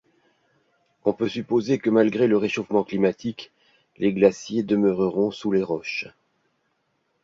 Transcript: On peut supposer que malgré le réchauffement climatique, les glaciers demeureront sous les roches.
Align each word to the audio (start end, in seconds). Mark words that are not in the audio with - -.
On 1.05 1.13
peut 1.13 1.29
supposer 1.29 1.77
que 1.77 1.91
malgré 1.91 2.25
le 2.27 2.35
réchauffement 2.35 2.83
climatique, 2.83 3.51
les 3.99 4.11
glaciers 4.13 4.63
demeureront 4.63 5.29
sous 5.29 5.51
les 5.51 5.61
roches. 5.61 6.07